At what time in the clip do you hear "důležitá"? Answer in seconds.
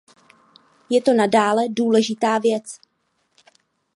1.69-2.37